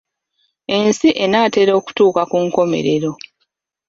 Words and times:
Ensi 0.77 1.07
enaatera 1.23 1.71
okutuuka 1.79 2.21
ku 2.29 2.37
nkomerero. 2.45 3.11